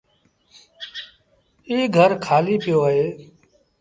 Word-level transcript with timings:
ايٚ 1.69 1.87
گھر 1.95 2.11
کآليٚ 2.25 2.61
پيو 2.63 2.79
اهي۔ 2.85 3.05